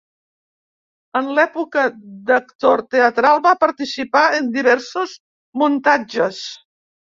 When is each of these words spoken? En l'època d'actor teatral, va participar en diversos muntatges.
En 1.19 1.27
l'època 1.39 1.83
d'actor 2.31 2.83
teatral, 2.95 3.43
va 3.49 3.53
participar 3.67 4.25
en 4.41 4.51
diversos 4.59 5.17
muntatges. 5.65 6.45